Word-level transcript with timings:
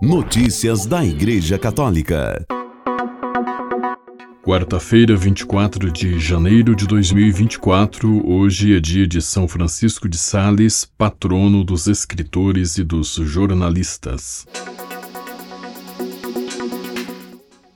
Notícias 0.00 0.86
da 0.86 1.04
Igreja 1.04 1.58
Católica. 1.58 2.46
Quarta-feira, 4.44 5.16
24 5.16 5.90
de 5.90 6.20
janeiro 6.20 6.76
de 6.76 6.86
2024, 6.86 8.24
hoje 8.24 8.76
é 8.76 8.78
dia 8.78 9.08
de 9.08 9.20
São 9.20 9.48
Francisco 9.48 10.08
de 10.08 10.16
Sales, 10.16 10.88
patrono 10.96 11.64
dos 11.64 11.88
escritores 11.88 12.78
e 12.78 12.84
dos 12.84 13.08
jornalistas. 13.08 14.46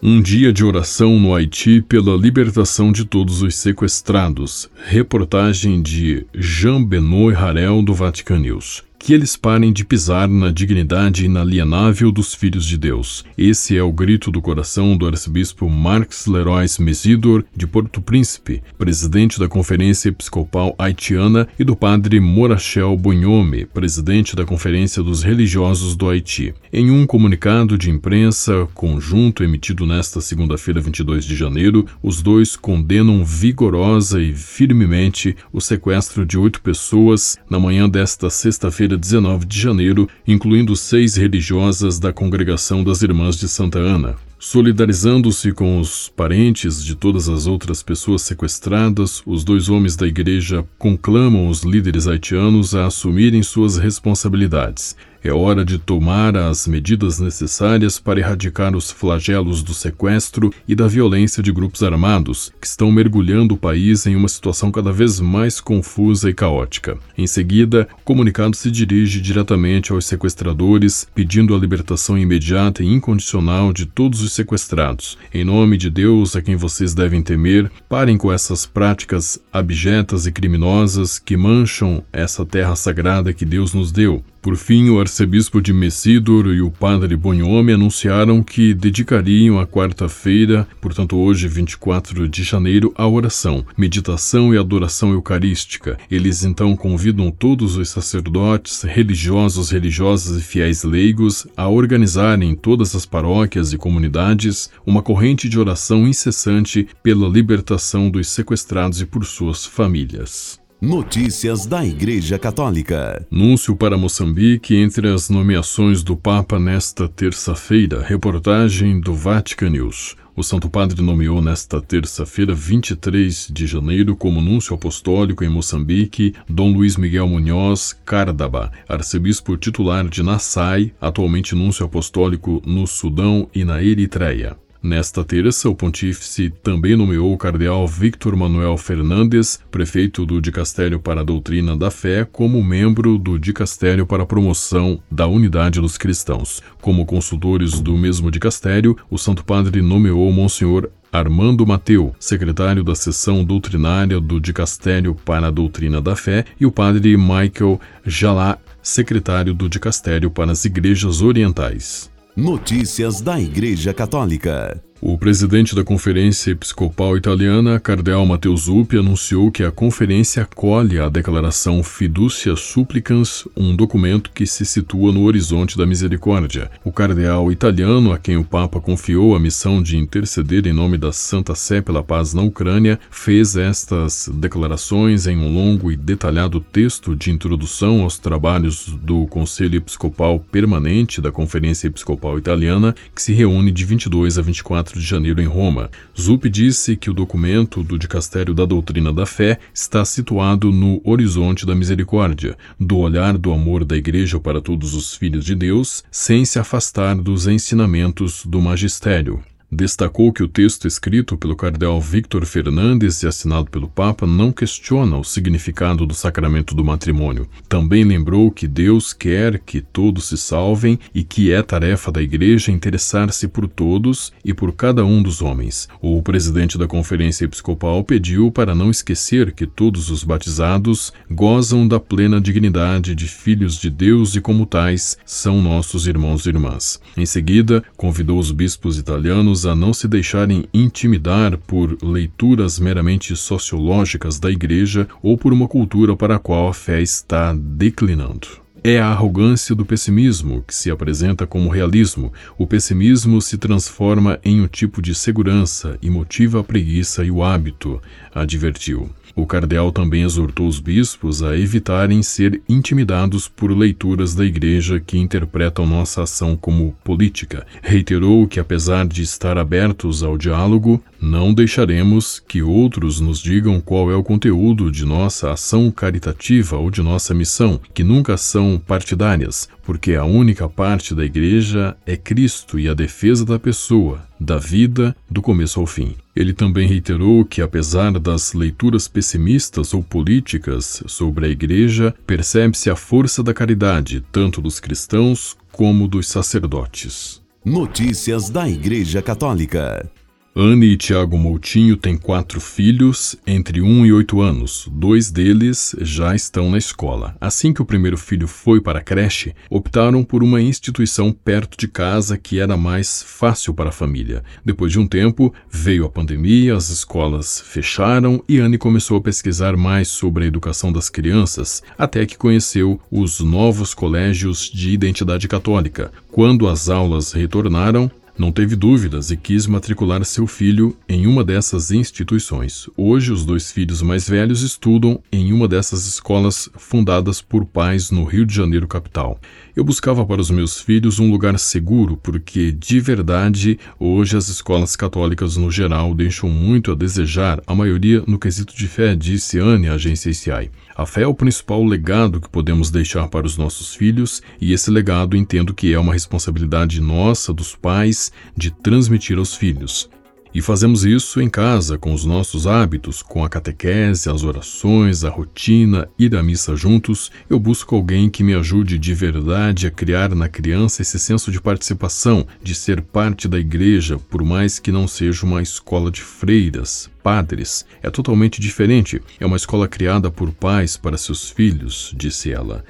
Um 0.01 0.23
dia 0.23 0.53
de 0.53 0.65
oração 0.65 1.19
no 1.19 1.35
Haiti 1.35 1.83
pela 1.83 2.17
libertação 2.17 2.93
de 2.93 3.05
todos 3.05 3.43
os 3.43 3.57
sequestrados. 3.57 4.71
Reportagem 4.87 5.83
de 5.83 6.25
Jean 6.33 6.85
Benoît 6.85 7.35
Harel 7.37 7.83
do 7.83 7.93
Vatican 7.93 8.39
News 8.39 8.85
que 9.03 9.13
eles 9.13 9.35
parem 9.35 9.73
de 9.73 9.85
pisar 9.85 10.29
na 10.29 10.53
dignidade 10.53 11.25
inalienável 11.25 12.13
dos 12.13 12.33
filhos 12.33 12.65
de 12.65 12.79
Deus. 12.79 13.25
Esse 13.37 13.77
é 13.77 13.83
o 13.83 13.91
grito 13.91 14.31
do 14.31 14.41
coração 14.41 14.97
do 14.97 15.09
arcebispo 15.09 15.69
Marx 15.69 16.27
Leroy 16.29 16.67
Mesidor 16.79 17.45
de 17.53 17.67
Porto 17.67 18.01
Príncipe, 18.01 18.63
presidente 18.79 19.41
da 19.41 19.49
Conferência 19.49 20.09
Episcopal 20.09 20.73
Haitiana, 20.79 21.49
e 21.59 21.65
do 21.65 21.75
padre 21.75 22.21
Morachel 22.21 22.97
Bunhome, 22.97 23.67
presidente 23.67 24.37
da 24.37 24.45
Conferência 24.45 25.03
dos 25.03 25.25
Religiosos 25.25 25.97
do 25.97 26.09
Haiti. 26.09 26.55
Em 26.73 26.89
um 26.93 27.05
comunicado 27.05 27.77
de 27.77 27.91
imprensa 27.91 28.69
conjunto 28.73 29.43
emitido 29.43 29.85
nesta 29.85 30.21
segunda-feira, 30.21 30.81
22 30.81 31.25
de 31.25 31.35
janeiro, 31.35 31.87
os 32.01 32.23
dois 32.23 32.55
condenam 32.55 33.25
vigorosa 33.25 34.23
e 34.23 34.33
firmemente 34.33 35.35
o 35.53 35.61
sequestro 35.61 36.25
de 36.25 36.39
oito 36.39 36.61
pessoas 36.61 37.37
na 37.51 37.59
manhã 37.59 37.89
desta 37.89 38.31
sexta-feira 38.31 38.92
quinta-feira, 38.93 38.97
19 38.97 39.47
de 39.47 39.61
janeiro, 39.61 40.09
incluindo 40.27 40.77
seis 40.77 41.17
religiosas 41.17 41.99
da 41.99 42.13
Congregação 42.13 42.85
das 42.85 43.03
Irmãs 43.03 43.37
de 43.37 43.49
Santa 43.49 43.79
Ana. 43.79 44.17
Solidarizando-se 44.39 45.53
com 45.53 45.79
os 45.79 46.09
parentes 46.09 46.85
de 46.85 46.97
todas 46.97 47.29
as 47.29 47.47
outras 47.47 47.83
pessoas 47.83 48.23
sequestradas, 48.23 49.23
os 49.25 49.45
dois 49.45 49.69
homens 49.69 49.95
da 49.95 50.07
igreja 50.07 50.65
conclamam 50.79 51.49
os 51.49 51.63
líderes 51.63 52.09
haitianos 52.09 52.75
a 52.75 52.87
assumirem 52.87 53.43
suas 53.43 53.79
responsabilidades 53.79 54.97
é 55.25 55.33
hora 55.33 55.65
de 55.65 55.79
tomar 55.79 56.37
as 56.37 56.67
medidas 56.67 57.21
necessárias 57.21 57.99
para 57.99 58.19
erradicar 58.19 58.75
os 58.75 58.91
flagelos 58.91 59.63
do 59.63 59.73
sequestro 59.73 60.53
e 60.67 60.75
da 60.75 60.89
violência 60.89 61.43
de 61.43 61.53
grupos 61.53 61.83
armados, 61.83 62.53
que 62.61 62.67
estão 62.67 62.91
mergulhando 62.91 63.55
o 63.55 63.59
país 63.59 64.05
em 64.07 64.17
uma 64.17 64.29
situação 64.29 64.73
cada 64.73 64.93
vez 64.93 65.21
mais 65.21 65.61
confusa 65.61 66.29
e 66.29 66.35
caótica. 66.35 66.99
Em 67.17 67.27
seguida, 67.27 67.87
o 68.01 68.05
comunicado 68.05 68.57
se 68.57 68.71
dirige 68.71 69.21
diretamente 69.21 69.93
aos 69.93 70.07
sequestradores, 70.07 71.07
pedindo 71.15 71.55
a 71.55 71.59
libertação 71.59 72.19
imediata 72.19 72.83
e 72.83 72.87
incondicional 72.87 73.73
de 73.73 73.87
todos 73.87 74.23
os 74.23 74.33
sequestrados. 74.33 75.17
Em 75.33 75.45
nome 75.45 75.77
de 75.77 75.89
Deus, 75.89 76.35
a 76.35 76.43
quem 76.43 76.57
vocês 76.57 76.95
devem 76.95 77.23
temer, 77.23 77.71
parem 77.89 78.17
com 78.17 78.33
essas 78.33 78.67
práticas 78.67 79.39
abjetas 79.53 80.27
e 80.27 80.33
criminosas 80.33 81.19
que 81.19 81.37
mancham 81.37 82.03
essa 82.13 82.45
terra 82.45 82.75
sagrada 82.75 83.33
que 83.33 83.45
Deus 83.45 83.73
nos 83.73 83.93
deu. 83.93 84.25
Por 84.43 84.57
fim, 84.57 84.91
o 84.91 84.99
arcebispo 84.99 85.63
de 85.63 85.73
Messidor 85.73 86.49
e 86.49 86.61
o 86.61 86.69
padre 86.69 87.15
Bonhome 87.15 87.73
anunciaram 87.73 88.43
que 88.43 88.75
dedicariam 88.75 89.61
a 89.61 89.67
quarta-feira, 89.69 90.67
portanto 90.81 91.17
hoje, 91.17 91.47
24 91.47 92.29
de 92.29 92.43
janeiro, 92.43 92.93
à 92.97 93.07
oração, 93.07 93.65
meditação 93.79 94.53
e 94.53 94.59
adoração 94.59 95.13
eucarística. 95.13 95.97
Eles 96.11 96.43
então 96.43 96.75
convidam 96.75 97.31
todos 97.31 97.77
os 97.77 97.89
sacerdotes, 97.91 98.83
religiosos, 98.83 99.71
religiosas 99.71 100.37
e 100.37 100.43
fiéis 100.43 100.83
leigos 100.83 101.47
a 101.57 101.69
organizarem 101.69 102.51
em 102.51 102.57
todas 102.57 102.97
as 102.97 103.07
paróquias 103.07 103.73
e 103.73 103.79
comunidades 103.79 104.69
uma 104.85 105.03
corrente 105.03 105.49
de 105.49 105.57
oração 105.57 106.05
incessante 106.05 106.89
pela 107.01 107.29
libertação 107.29 108.11
dos 108.11 108.27
sequestrados 108.27 109.01
e 109.01 109.07
por 109.07 109.25
suas 109.25 109.65
famílias. 109.65 110.62
Notícias 110.83 111.65
da 111.65 111.87
Igreja 111.87 112.37
Católica. 112.41 113.25
Núncio 113.31 113.77
para 113.77 113.97
Moçambique 113.97 114.75
entre 114.75 115.07
as 115.07 115.31
nomeações 115.31 116.03
do 116.03 116.17
Papa 116.17 116.59
nesta 116.59 117.09
terça-feira. 117.09 118.03
Reportagem 118.03 119.01
do 119.01 119.15
Vatican 119.15 119.71
News. 119.71 120.17
O 120.35 120.43
Santo 120.43 120.69
Padre 120.69 121.01
nomeou 121.01 121.41
nesta 121.41 121.81
terça-feira, 121.81 122.53
23 122.53 123.47
de 123.53 123.65
janeiro, 123.65 124.17
como 124.17 124.41
núncio 124.41 124.75
apostólico 124.75 125.45
em 125.45 125.49
Moçambique, 125.49 126.35
Dom 126.49 126.73
Luiz 126.73 126.97
Miguel 126.97 127.29
Munhoz 127.29 127.97
Cárdaba, 128.05 128.73
arcebispo 128.89 129.57
titular 129.57 130.09
de 130.09 130.21
Nassai, 130.21 130.93
atualmente 131.01 131.55
núncio 131.55 131.87
apostólico 131.87 132.61
no 132.67 132.89
Sudão 132.89 133.49
e 133.55 133.65
na 133.65 133.81
Eritreia. 133.81 134.57
Nesta 134.83 135.23
terça, 135.23 135.69
o 135.69 135.77
pontífice 135.77 136.51
também 136.61 136.97
nomeou 136.97 137.33
o 137.33 137.39
cardeal 137.39 137.87
Victor 137.87 138.35
Manuel 138.35 138.77
Fernandes, 138.77 139.61
prefeito 139.71 140.27
do 140.27 140.41
Dicastério 140.41 140.99
para 140.99 141.21
a 141.21 141.25
Doutrina 141.25 141.77
da 141.77 141.89
Fé, 141.89 142.25
como 142.25 142.61
membro 142.61 143.17
do 143.17 143.39
Dicastério 143.39 144.05
para 144.05 144.25
a 144.25 144.27
Promoção 144.27 145.01
da 145.09 145.29
Unidade 145.29 145.81
dos 145.81 145.97
Cristãos. 145.97 146.61
Como 146.81 147.07
consultores 147.07 147.79
do 147.81 147.97
mesmo 147.97 148.29
dicastério, 148.29 148.97
o 149.09 149.17
Santo 149.17 149.45
Padre 149.45 149.81
nomeou 149.81 150.33
Monsenhor 150.33 150.91
Armando 151.13 151.65
Mateu, 151.65 152.13
secretário 152.19 152.83
da 152.83 152.97
seção 152.97 153.45
doutrinária 153.45 154.19
do 154.19 154.41
Dicastério 154.41 155.15
para 155.15 155.47
a 155.47 155.51
Doutrina 155.51 156.03
da 156.03 156.17
Fé, 156.17 156.45
e 156.59 156.67
o 156.67 156.73
padre 156.73 157.17
Michael 157.17 157.81
Jalá, 158.05 158.59
secretário 158.83 159.55
do 159.55 159.69
Dicastério 159.69 160.29
para 160.29 160.51
as 160.51 160.65
Igrejas 160.65 161.23
Orientais. 161.23 162.12
Notícias 162.35 163.21
da 163.21 163.39
Igreja 163.39 163.93
Católica. 163.93 164.83
O 165.05 165.19
presidente 165.19 165.75
da 165.75 165.83
Conferência 165.83 166.53
Episcopal 166.53 167.17
Italiana, 167.17 167.81
Cardeal 167.81 168.25
Matteo 168.25 168.57
Zuppi, 168.57 168.97
anunciou 168.97 169.51
que 169.51 169.65
a 169.65 169.73
conferência 169.73 170.45
acolhe 170.45 171.01
a 171.01 171.09
declaração 171.09 171.83
Fiducia 171.83 172.55
Supplicans, 172.55 173.49
um 173.57 173.75
documento 173.75 174.31
que 174.33 174.47
se 174.47 174.65
situa 174.65 175.11
no 175.11 175.25
horizonte 175.25 175.77
da 175.77 175.85
misericórdia. 175.85 176.71
O 176.85 176.93
cardeal 176.93 177.51
italiano, 177.51 178.13
a 178.13 178.19
quem 178.19 178.37
o 178.37 178.45
Papa 178.45 178.81
confiou 178.81 179.35
a 179.35 179.41
missão 179.41 179.83
de 179.83 179.97
interceder 179.97 180.69
em 180.69 180.73
nome 180.73 180.97
da 180.97 181.11
Santa 181.11 181.57
Sé 181.57 181.81
pela 181.81 182.05
paz 182.05 182.33
na 182.33 182.43
Ucrânia, 182.43 183.01
fez 183.11 183.57
estas 183.57 184.31
declarações 184.33 185.27
em 185.27 185.37
um 185.37 185.53
longo 185.53 185.91
e 185.91 185.97
detalhado 185.97 186.61
texto 186.61 187.17
de 187.17 187.33
introdução 187.33 188.03
aos 188.03 188.21
trabalhos 188.21 188.87
do 189.03 189.27
Conselho 189.27 189.79
Episcopal 189.79 190.39
Permanente 190.39 191.21
da 191.21 191.33
Conferência 191.33 191.89
Episcopal 191.89 192.39
Italiana, 192.39 192.95
que 193.13 193.21
se 193.21 193.33
reúne 193.33 193.73
de 193.73 193.85
22 193.85 194.39
a 194.39 194.43
24 194.43 194.92
4 194.93 195.01
de 195.01 195.07
janeiro 195.07 195.41
em 195.41 195.47
Roma. 195.47 195.91
Zup 196.19 196.49
disse 196.49 196.97
que 196.97 197.11
o 197.11 197.15
documento 197.15 197.83
do 197.83 197.99
Dicastério 197.99 198.55
da 198.55 198.65
Doutrina 198.65 199.13
da 199.13 199.25
Fé 199.25 199.59
está 199.73 200.05
situado 200.05 200.71
no 200.71 201.01
horizonte 201.05 201.65
da 201.65 201.75
misericórdia, 201.75 202.57
do 202.79 202.99
olhar 202.99 203.39
do 203.39 203.53
amor 203.53 203.85
da 203.85 203.97
Igreja 203.97 204.39
para 204.39 204.61
todos 204.61 204.95
os 204.95 205.17
filhos 205.17 205.45
de 205.45 205.55
Deus, 205.55 206.05
sem 206.11 206.45
se 206.45 206.59
afastar 206.59 207.15
dos 207.17 207.47
ensinamentos 207.47 208.45
do 208.45 208.61
magistério. 208.61 209.43
Destacou 209.75 210.31
que 210.35 210.43
o 210.43 210.49
texto 210.49 210.87
escrito 210.87 211.35
pelo 211.35 211.57
cardeal 211.57 211.99
Victor 211.99 212.45
Fernandes 212.45 213.23
e 213.23 213.27
assinado 213.27 213.71
pelo 213.71 213.89
Papa 213.89 214.27
não 214.27 214.53
questiona 214.53 215.17
o 215.17 215.25
significado 215.25 216.05
do 216.05 216.13
sacramento 216.13 216.75
do 216.75 216.85
matrimônio. 216.85 217.49
Também 217.71 218.05
lembrou 218.05 218.51
que 218.51 218.69
Deus 218.69 219.15
quer 219.15 219.59
que 219.59 219.81
todos 219.81 220.27
se 220.27 220.37
salvem 220.37 220.99
e 221.15 221.25
que 221.25 221.51
é 221.51 221.63
tarefa 221.63 222.13
da 222.13 222.21
Igreja 222.21 222.71
interessar-se 222.71 223.49
por 223.49 223.67
todos 223.67 224.31
e 224.45 224.53
por 224.53 224.73
cada 224.73 225.07
um 225.07 225.23
dos 225.23 225.41
homens. 225.41 225.89
O 226.03 226.21
presidente 226.21 226.77
da 226.77 226.87
Conferência 226.87 227.47
Episcopal 227.47 228.05
pediu 228.05 228.53
para 228.53 228.75
não 228.75 228.91
esquecer 228.91 229.53
que 229.53 229.67
todos 229.67 230.11
os 230.11 230.23
batizados 230.23 231.15
gozam 231.31 231.89
da 231.89 231.99
plena 231.99 232.39
dignidade 232.43 233.15
de 233.15 233.27
filhos 233.27 233.77
de 233.81 233.89
Deus 233.89 234.37
e, 234.37 234.41
como 234.43 234.67
tais, 234.67 235.17
são 235.25 235.63
nossos 235.63 236.07
irmãos 236.07 236.45
e 236.45 236.51
irmãs. 236.51 237.01
Em 237.17 237.25
seguida, 237.25 237.83
convidou 237.97 238.39
os 238.39 238.51
bispos 238.51 238.99
italianos 238.99 239.62
a 239.65 239.75
não 239.75 239.93
se 239.93 240.09
deixarem 240.09 240.65
intimidar 240.73 241.57
por 241.59 241.97
leituras 242.03 242.79
meramente 242.79 243.35
sociológicas 243.37 244.39
da 244.39 244.51
Igreja 244.51 245.09
ou 245.23 245.37
por 245.37 245.53
uma 245.53 245.69
cultura 245.69 246.17
para 246.17 246.37
a 246.37 246.39
qual 246.39 246.69
a 246.69 246.75
fé 246.75 247.01
está 247.01 247.55
declinando. 247.55 248.63
É 248.85 248.99
a 248.99 249.07
arrogância 249.07 249.77
do 249.77 249.87
pessimismo 249.87 250.65
que 250.67 250.75
se 250.75 250.91
apresenta 250.91 251.47
como 251.47 251.69
realismo. 251.69 252.33
O 252.59 252.67
pessimismo 252.67 253.41
se 253.41 253.57
transforma 253.57 254.41
em 254.45 254.61
um 254.61 254.67
tipo 254.67 255.01
de 255.01 255.15
segurança 255.15 255.97
e 256.03 256.11
motiva 256.11 256.59
a 256.59 256.65
preguiça 256.65 257.25
e 257.25 257.31
o 257.31 257.45
hábito, 257.45 258.03
advertiu. 258.35 259.09
O 259.35 259.47
cardeal 259.47 259.91
também 259.91 260.23
exortou 260.23 260.67
os 260.67 260.79
bispos 260.79 261.43
a 261.43 261.57
evitarem 261.57 262.23
ser 262.23 262.61
intimidados 262.69 263.49
por 263.49 263.71
leituras 263.71 264.35
da 264.35 264.45
Igreja 264.45 265.01
que 265.01 265.19
interpretam 265.19 265.87
nossa 265.87 266.23
ação 266.23 266.57
como 266.57 266.95
política. 267.03 267.67
Reiterou 267.83 268.47
que, 268.47 268.61
apesar 268.61 269.07
de 269.07 269.23
estar 269.23 269.57
abertos 269.57 270.23
ao 270.23 270.37
diálogo, 270.37 271.03
não 271.21 271.55
deixaremos 271.55 272.41
que 272.41 272.63
outros 272.63 273.21
nos 273.21 273.39
digam 273.39 273.81
qual 273.81 274.11
é 274.11 274.15
o 274.15 274.23
conteúdo 274.23 274.91
de 274.91 275.07
nossa 275.07 275.53
ação 275.53 275.91
caritativa 275.91 276.77
ou 276.77 276.91
de 276.91 277.01
nossa 277.03 277.33
missão, 277.33 277.81
que 277.95 278.05
nunca 278.05 278.37
são 278.37 278.81
partidárias, 278.87 279.69
porque 279.83 280.15
a 280.15 280.25
única 280.25 280.69
parte 280.69 281.15
da 281.15 281.25
Igreja 281.25 281.97
é 282.05 282.17
Cristo 282.17 282.79
e 282.79 282.89
a 282.89 282.95
defesa 282.95 283.45
da 283.45 283.59
pessoa, 283.59 284.21
da 284.43 284.59
vida, 284.59 285.15
do 285.31 285.41
começo 285.41 285.81
ao 285.81 285.87
fim. 285.87 286.15
Ele 286.35 286.53
também 286.53 286.87
reiterou 286.89 287.45
que, 287.45 287.63
apesar 287.63 288.19
das 288.19 288.53
leituras 288.53 289.07
pessimistas 289.09 289.95
ou 289.95 290.03
políticas 290.03 291.03
sobre 291.07 291.47
a 291.47 291.49
Igreja, 291.49 292.15
percebe-se 292.27 292.91
a 292.91 292.97
força 292.97 293.43
da 293.43 293.55
caridade, 293.55 294.23
tanto 294.33 294.61
dos 294.61 294.81
cristãos 294.81 295.57
como 295.71 296.09
dos 296.09 296.27
sacerdotes. 296.27 297.41
Notícias 297.65 298.51
da 298.51 298.69
Igreja 298.69 299.23
Católica. 299.23 300.11
Anne 300.55 300.85
e 300.85 300.97
Tiago 300.99 301.39
Moutinho 301.39 301.97
têm 301.97 302.15
quatro 302.15 302.61
filhos, 302.61 303.35
entre 303.47 303.81
1 303.81 304.05
e 304.05 304.13
8 304.13 304.39
anos. 304.43 304.87
Dois 304.93 305.31
deles 305.31 305.97
já 306.03 306.35
estão 306.35 306.71
na 306.71 306.77
escola. 306.77 307.35
Assim 307.41 307.73
que 307.73 307.81
o 307.81 307.87
primeiro 307.87 308.19
filho 308.19 308.47
foi 308.47 308.79
para 308.79 308.99
a 308.99 309.03
creche, 309.03 309.55
optaram 309.71 310.23
por 310.23 310.43
uma 310.43 310.61
instituição 310.61 311.33
perto 311.33 311.79
de 311.79 311.89
casa 311.89 312.37
que 312.37 312.61
era 312.61 312.77
mais 312.77 313.23
fácil 313.23 313.73
para 313.73 313.89
a 313.89 313.93
família. 313.93 314.45
Depois 314.63 314.93
de 314.93 314.99
um 314.99 315.07
tempo, 315.07 315.55
veio 315.71 316.05
a 316.05 316.11
pandemia, 316.11 316.77
as 316.77 316.91
escolas 316.91 317.59
fecharam 317.59 318.45
e 318.47 318.59
Anne 318.59 318.77
começou 318.77 319.17
a 319.17 319.23
pesquisar 319.23 319.75
mais 319.75 320.09
sobre 320.09 320.45
a 320.45 320.49
educação 320.49 320.93
das 320.93 321.09
crianças, 321.09 321.83
até 321.97 322.27
que 322.27 322.37
conheceu 322.37 323.01
os 323.11 323.41
novos 323.41 323.95
colégios 323.95 324.71
de 324.71 324.91
identidade 324.91 325.49
católica. 325.49 326.13
Quando 326.31 326.69
as 326.69 326.91
aulas 326.91 327.33
retornaram, 327.33 328.11
não 328.39 328.51
teve 328.51 328.75
dúvidas 328.75 329.31
e 329.31 329.37
quis 329.37 329.67
matricular 329.67 330.25
seu 330.25 330.47
filho 330.47 330.97
em 331.09 331.27
uma 331.27 331.45
dessas 331.45 331.91
instituições. 331.91 332.89
Hoje, 332.97 333.31
os 333.31 333.45
dois 333.45 333.71
filhos 333.71 334.01
mais 334.01 334.29
velhos 334.29 334.63
estudam 334.63 335.23
em 335.31 335.53
uma 335.53 335.69
dessas 335.69 336.07
escolas 336.07 336.69
fundadas 336.75 337.43
por 337.43 337.65
pais 337.65 338.11
no 338.11 338.25
Rio 338.25 338.47
de 338.47 338.55
Janeiro, 338.55 338.89
capital. 338.89 339.39
Eu 339.75 339.85
buscava 339.85 340.27
para 340.27 340.39
os 340.39 340.51
meus 340.51 340.83
filhos 340.83 341.19
um 341.19 341.31
lugar 341.31 341.59
seguro, 341.59 342.15
porque, 342.15 342.71
de 342.71 343.01
verdade, 343.01 343.79
hoje 343.99 344.37
as 344.37 344.49
escolas 344.49 344.95
católicas 344.95 345.57
no 345.57 345.71
geral 345.71 346.15
deixam 346.15 346.51
muito 346.51 346.93
a 346.93 346.95
desejar, 346.95 347.59
a 347.67 347.75
maioria 347.75 348.23
no 348.27 348.39
quesito 348.39 348.77
de 348.77 348.87
fé, 348.87 349.17
disse 349.17 349.59
Anne 349.59 349.89
à 349.89 349.95
agência 349.95 350.29
ICI. 350.29 350.71
A 350.95 351.07
fé 351.07 351.23
é 351.23 351.27
o 351.27 351.33
principal 351.33 351.83
legado 351.83 352.39
que 352.39 352.51
podemos 352.51 352.91
deixar 352.91 353.29
para 353.29 353.47
os 353.47 353.57
nossos 353.57 353.95
filhos, 353.95 354.43
e 354.61 354.75
esse 354.75 354.91
legado 354.91 355.39
entendo 355.39 355.73
que 355.73 355.95
é 355.95 355.99
uma 355.99 356.13
responsabilidade 356.13 357.01
nossa, 357.01 357.51
dos 357.51 357.75
pais, 357.75 358.31
de 358.55 358.71
transmitir 358.71 359.39
aos 359.39 359.55
filhos. 359.55 360.07
E 360.55 360.61
fazemos 360.61 361.05
isso 361.05 361.41
em 361.41 361.49
casa, 361.49 361.97
com 361.97 362.13
os 362.13 362.27
nossos 362.27 362.67
hábitos, 362.67 363.23
com 363.23 363.43
a 363.43 363.49
catequese, 363.49 364.29
as 364.29 364.45
orações, 364.45 365.25
a 365.25 365.31
rotina, 365.31 366.09
ir 366.19 366.37
à 366.37 366.43
missa 366.43 366.77
juntos. 366.77 367.33
Eu 367.49 367.59
busco 367.59 367.97
alguém 367.97 368.29
que 368.29 368.45
me 368.45 368.55
ajude 368.55 368.99
de 368.99 369.15
verdade 369.15 369.87
a 369.87 369.91
criar 369.91 370.35
na 370.35 370.51
criança 370.51 371.01
esse 371.01 371.19
senso 371.19 371.51
de 371.51 371.59
participação, 371.59 372.47
de 372.63 372.75
ser 372.75 373.01
parte 373.01 373.49
da 373.49 373.59
igreja, 373.59 374.19
por 374.19 374.45
mais 374.45 374.79
que 374.79 374.93
não 374.93 375.09
seja 375.09 375.47
uma 375.47 375.63
escola 375.63 376.11
de 376.11 376.21
freiras, 376.21 377.11
padres. 377.23 377.87
É 378.03 378.11
totalmente 378.11 378.61
diferente. 378.61 379.23
É 379.41 379.47
uma 379.47 379.57
escola 379.57 379.89
criada 379.89 380.31
por 380.31 380.53
pais 380.53 380.99
para 380.99 381.17
seus 381.17 381.49
filhos, 381.49 382.13
disse 382.15 382.53
ela. 382.53 382.85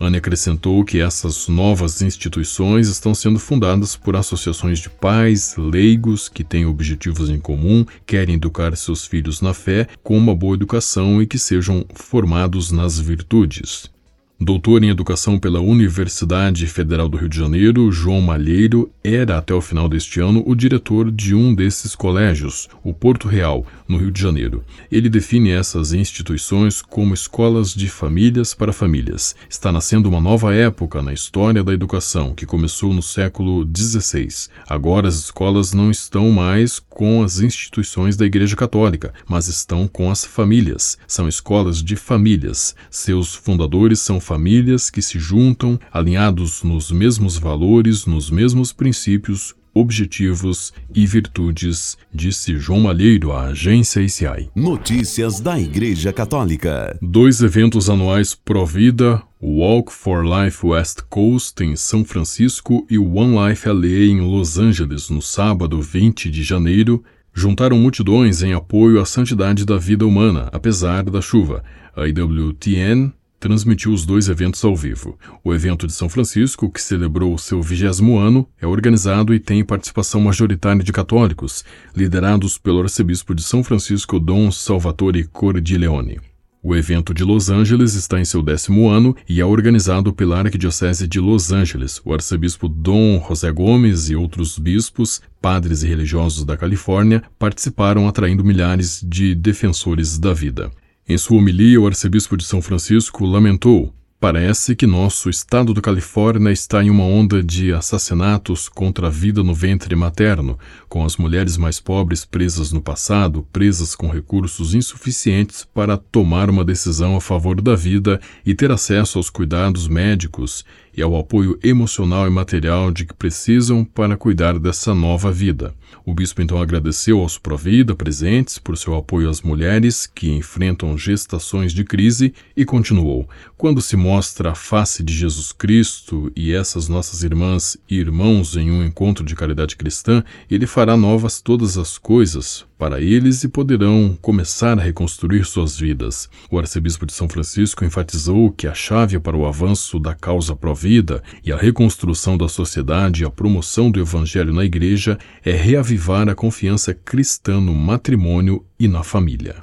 Anne 0.00 0.18
acrescentou 0.18 0.84
que 0.84 1.00
essas 1.00 1.48
novas 1.48 2.00
instituições 2.02 2.88
estão 2.88 3.12
sendo 3.14 3.38
fundadas 3.38 3.96
por 3.96 4.14
associações 4.14 4.78
de 4.78 4.88
pais, 4.88 5.56
leigos, 5.56 6.28
que 6.28 6.44
têm 6.44 6.66
objetivos 6.66 7.28
em 7.28 7.40
comum, 7.40 7.84
querem 8.06 8.36
educar 8.36 8.76
seus 8.76 9.04
filhos 9.04 9.40
na 9.40 9.52
fé 9.52 9.88
com 10.02 10.16
uma 10.16 10.34
boa 10.34 10.54
educação 10.54 11.20
e 11.20 11.26
que 11.26 11.38
sejam 11.38 11.84
formados 11.94 12.70
nas 12.70 12.98
virtudes. 12.98 13.90
Doutor 14.40 14.84
em 14.84 14.88
Educação 14.88 15.36
pela 15.36 15.60
Universidade 15.60 16.64
Federal 16.68 17.08
do 17.08 17.16
Rio 17.18 17.28
de 17.28 17.36
Janeiro, 17.36 17.90
João 17.90 18.20
Malheiro 18.20 18.88
era, 19.02 19.36
até 19.36 19.52
o 19.52 19.60
final 19.60 19.88
deste 19.88 20.20
ano, 20.20 20.44
o 20.46 20.54
diretor 20.54 21.10
de 21.10 21.34
um 21.34 21.52
desses 21.52 21.96
colégios, 21.96 22.68
o 22.84 22.94
Porto 22.94 23.26
Real, 23.26 23.66
no 23.88 23.98
Rio 23.98 24.12
de 24.12 24.22
Janeiro. 24.22 24.62
Ele 24.92 25.08
define 25.08 25.50
essas 25.50 25.92
instituições 25.92 26.80
como 26.80 27.14
escolas 27.14 27.74
de 27.74 27.88
famílias 27.88 28.54
para 28.54 28.72
famílias. 28.72 29.34
Está 29.50 29.72
nascendo 29.72 30.08
uma 30.08 30.20
nova 30.20 30.54
época 30.54 31.02
na 31.02 31.12
história 31.12 31.64
da 31.64 31.72
educação, 31.72 32.32
que 32.32 32.46
começou 32.46 32.94
no 32.94 33.02
século 33.02 33.68
XVI. 33.76 34.28
Agora 34.68 35.08
as 35.08 35.16
escolas 35.16 35.72
não 35.72 35.90
estão 35.90 36.30
mais 36.30 36.78
com 36.78 37.24
as 37.24 37.40
instituições 37.40 38.16
da 38.16 38.24
Igreja 38.24 38.54
Católica, 38.54 39.12
mas 39.28 39.48
estão 39.48 39.88
com 39.88 40.12
as 40.12 40.24
famílias. 40.24 40.96
São 41.08 41.26
escolas 41.26 41.82
de 41.82 41.96
famílias. 41.96 42.76
Seus 42.88 43.34
fundadores 43.34 43.98
são 43.98 44.20
famílias 44.28 44.90
que 44.90 45.00
se 45.00 45.18
juntam, 45.18 45.80
alinhados 45.90 46.62
nos 46.62 46.92
mesmos 46.92 47.38
valores, 47.38 48.04
nos 48.04 48.30
mesmos 48.30 48.74
princípios, 48.74 49.54
objetivos 49.72 50.70
e 50.94 51.06
virtudes, 51.06 51.96
disse 52.12 52.58
João 52.58 52.80
Malheiro 52.80 53.32
à 53.32 53.44
agência 53.46 54.02
ICI. 54.02 54.50
Notícias 54.54 55.40
da 55.40 55.58
Igreja 55.58 56.12
Católica. 56.12 56.98
Dois 57.00 57.40
eventos 57.40 57.88
anuais 57.88 58.34
Provida, 58.34 59.22
Walk 59.42 59.90
for 59.90 60.22
Life 60.22 60.66
West 60.66 61.00
Coast 61.08 61.64
em 61.64 61.74
São 61.74 62.04
Francisco 62.04 62.86
e 62.90 62.98
One 62.98 63.48
Life 63.48 63.66
LA 63.66 64.12
em 64.12 64.20
Los 64.20 64.58
Angeles 64.58 65.08
no 65.08 65.22
sábado 65.22 65.80
20 65.80 66.28
de 66.28 66.42
janeiro, 66.42 67.02
juntaram 67.32 67.78
multidões 67.78 68.42
em 68.42 68.52
apoio 68.52 69.00
à 69.00 69.06
santidade 69.06 69.64
da 69.64 69.78
vida 69.78 70.04
humana, 70.04 70.50
apesar 70.52 71.04
da 71.04 71.22
chuva. 71.22 71.64
A 71.96 72.06
IWTN 72.06 73.12
transmitiu 73.38 73.92
os 73.92 74.04
dois 74.04 74.28
eventos 74.28 74.64
ao 74.64 74.74
vivo. 74.74 75.18
O 75.44 75.54
evento 75.54 75.86
de 75.86 75.92
São 75.92 76.08
Francisco, 76.08 76.70
que 76.70 76.80
celebrou 76.80 77.36
seu 77.38 77.62
vigésimo 77.62 78.18
ano, 78.18 78.48
é 78.60 78.66
organizado 78.66 79.34
e 79.34 79.38
tem 79.38 79.64
participação 79.64 80.20
majoritária 80.20 80.82
de 80.82 80.92
católicos, 80.92 81.64
liderados 81.94 82.58
pelo 82.58 82.80
arcebispo 82.80 83.34
de 83.34 83.42
São 83.42 83.62
Francisco, 83.62 84.18
Dom 84.18 84.50
Salvatore 84.50 85.24
Cordileone. 85.24 86.18
O 86.60 86.74
evento 86.74 87.14
de 87.14 87.22
Los 87.22 87.48
Angeles 87.48 87.94
está 87.94 88.18
em 88.20 88.24
seu 88.24 88.42
décimo 88.42 88.88
ano 88.88 89.16
e 89.28 89.40
é 89.40 89.44
organizado 89.44 90.12
pela 90.12 90.40
Arquidiocese 90.40 91.06
de 91.06 91.20
Los 91.20 91.52
Angeles. 91.52 92.00
O 92.04 92.12
arcebispo 92.12 92.68
Dom 92.68 93.24
José 93.26 93.52
Gomes 93.52 94.10
e 94.10 94.16
outros 94.16 94.58
bispos, 94.58 95.22
padres 95.40 95.84
e 95.84 95.86
religiosos 95.86 96.44
da 96.44 96.56
Califórnia 96.56 97.22
participaram 97.38 98.08
atraindo 98.08 98.44
milhares 98.44 99.00
de 99.06 99.36
defensores 99.36 100.18
da 100.18 100.34
vida. 100.34 100.68
Em 101.08 101.16
sua 101.16 101.38
homilia, 101.38 101.80
o 101.80 101.86
arcebispo 101.86 102.36
de 102.36 102.44
São 102.44 102.60
Francisco 102.60 103.24
lamentou 103.24 103.94
Parece 104.20 104.74
que 104.74 104.84
nosso 104.84 105.30
estado 105.30 105.72
da 105.72 105.80
Califórnia 105.80 106.50
está 106.50 106.82
em 106.82 106.90
uma 106.90 107.04
onda 107.04 107.40
de 107.40 107.72
assassinatos 107.72 108.68
contra 108.68 109.06
a 109.06 109.10
vida 109.10 109.44
no 109.44 109.54
ventre 109.54 109.94
materno, 109.94 110.58
com 110.88 111.04
as 111.04 111.16
mulheres 111.16 111.56
mais 111.56 111.78
pobres 111.78 112.24
presas 112.24 112.72
no 112.72 112.82
passado, 112.82 113.46
presas 113.52 113.94
com 113.94 114.08
recursos 114.08 114.74
insuficientes 114.74 115.64
para 115.64 115.96
tomar 115.96 116.50
uma 116.50 116.64
decisão 116.64 117.14
a 117.14 117.20
favor 117.20 117.60
da 117.60 117.76
vida 117.76 118.20
e 118.44 118.56
ter 118.56 118.72
acesso 118.72 119.18
aos 119.18 119.30
cuidados 119.30 119.86
médicos 119.86 120.64
e 120.96 121.02
ao 121.02 121.16
apoio 121.16 121.58
emocional 121.62 122.26
e 122.26 122.30
material 122.30 122.90
de 122.90 123.04
que 123.04 123.14
precisam 123.14 123.84
para 123.84 124.16
cuidar 124.16 124.58
dessa 124.58 124.94
nova 124.94 125.32
vida. 125.32 125.74
O 126.04 126.14
bispo 126.14 126.42
então 126.42 126.60
agradeceu 126.60 127.20
aos 127.20 127.38
Provida 127.38 127.94
presentes 127.94 128.58
por 128.58 128.76
seu 128.76 128.94
apoio 128.94 129.28
às 129.28 129.42
mulheres 129.42 130.06
que 130.06 130.30
enfrentam 130.30 130.96
gestações 130.96 131.72
de 131.72 131.84
crise 131.84 132.34
e 132.56 132.64
continuou: 132.64 133.28
Quando 133.56 133.80
se 133.80 133.96
mostra 133.96 134.50
a 134.50 134.54
face 134.54 135.02
de 135.02 135.12
Jesus 135.12 135.52
Cristo 135.52 136.30
e 136.36 136.52
essas 136.52 136.88
nossas 136.88 137.22
irmãs 137.22 137.76
e 137.88 137.96
irmãos 137.96 138.56
em 138.56 138.70
um 138.70 138.84
encontro 138.84 139.24
de 139.24 139.34
caridade 139.34 139.76
cristã, 139.76 140.22
ele 140.50 140.66
fará 140.66 140.96
novas 140.96 141.40
todas 141.40 141.78
as 141.78 141.98
coisas 141.98 142.67
para 142.78 143.00
eles 143.00 143.42
e 143.42 143.48
poderão 143.48 144.16
começar 144.22 144.78
a 144.78 144.82
reconstruir 144.82 145.44
suas 145.44 145.76
vidas. 145.78 146.30
O 146.50 146.58
arcebispo 146.58 147.04
de 147.04 147.12
São 147.12 147.28
Francisco 147.28 147.84
enfatizou 147.84 148.52
que 148.52 148.68
a 148.68 148.74
chave 148.74 149.18
para 149.18 149.36
o 149.36 149.44
avanço 149.44 149.98
da 149.98 150.14
causa 150.14 150.54
pró-vida 150.54 151.22
e 151.44 151.52
a 151.52 151.56
reconstrução 151.56 152.38
da 152.38 152.48
sociedade 152.48 153.22
e 153.22 153.26
a 153.26 153.30
promoção 153.30 153.90
do 153.90 154.00
evangelho 154.00 154.52
na 154.52 154.64
igreja 154.64 155.18
é 155.44 155.52
reavivar 155.52 156.28
a 156.28 156.34
confiança 156.34 156.94
cristã 156.94 157.60
no 157.60 157.74
matrimônio 157.74 158.64
e 158.78 158.86
na 158.86 159.02
família. 159.02 159.56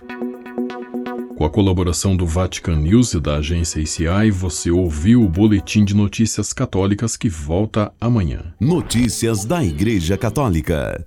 Com 1.37 1.43
a 1.43 1.49
colaboração 1.49 2.15
do 2.15 2.25
Vatican 2.25 2.77
News 2.77 3.13
e 3.13 3.19
da 3.19 3.35
agência 3.35 3.81
ICI, 3.81 4.31
você 4.31 4.71
ouviu 4.71 5.21
o 5.21 5.27
Boletim 5.27 5.83
de 5.83 5.93
Notícias 5.93 6.53
Católicas 6.53 7.17
que 7.17 7.27
volta 7.27 7.91
amanhã. 7.99 8.53
Notícias 8.59 9.43
da 9.43 9.61
Igreja 9.61 10.17
Católica. 10.17 11.05